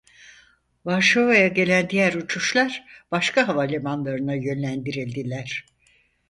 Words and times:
Varşova'ya 0.85 1.47
gelen 1.47 1.89
diğer 1.89 2.13
uçuşlar 2.13 2.83
başka 3.11 3.47
havalimanlarına 3.47 4.33
yönlendirildiler. 4.35 5.65